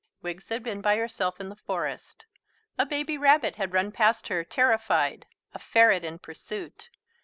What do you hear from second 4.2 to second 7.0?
her, terrified; a ferret in pursuit.